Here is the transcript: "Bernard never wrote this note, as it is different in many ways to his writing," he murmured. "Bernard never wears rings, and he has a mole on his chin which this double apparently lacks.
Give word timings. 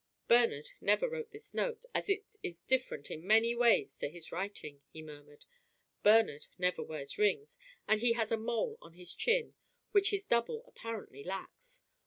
"Bernard 0.27 0.69
never 0.81 1.07
wrote 1.07 1.29
this 1.29 1.53
note, 1.53 1.85
as 1.93 2.09
it 2.09 2.35
is 2.41 2.63
different 2.63 3.11
in 3.11 3.21
many 3.23 3.53
ways 3.53 3.95
to 3.99 4.09
his 4.09 4.31
writing," 4.31 4.81
he 4.89 5.03
murmured. 5.03 5.45
"Bernard 6.01 6.47
never 6.57 6.81
wears 6.81 7.19
rings, 7.19 7.55
and 7.87 8.01
he 8.01 8.13
has 8.13 8.31
a 8.31 8.35
mole 8.37 8.79
on 8.81 8.93
his 8.95 9.13
chin 9.13 9.53
which 9.91 10.09
this 10.09 10.23
double 10.23 10.63
apparently 10.65 11.23
lacks. 11.23 11.83